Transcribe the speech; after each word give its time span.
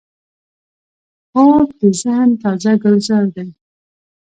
خوب 1.29 1.67
د 1.79 1.81
ذهن 2.01 2.29
تازه 2.41 2.73
ګلزار 2.83 3.25
دی 3.35 3.47